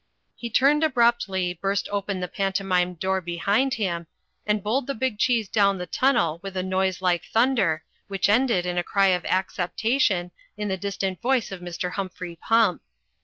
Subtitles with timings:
[0.35, 4.07] He turned abruptly, burst open the pantomime door behind him
[4.47, 8.65] and bowled the big cheese down the tunnel with a noise like thunder, which ended
[8.65, 11.91] in a cry of acceptation in the distant voice of Mr.
[11.91, 12.81] Humphrey Pump.